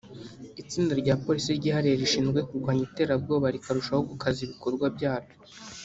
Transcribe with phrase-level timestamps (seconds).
[0.61, 5.37] itsinda rya Polisi ryihariye rishinzwe kurwanya Iterabwoba rikarushaho gukaza ibikorwa bya ryo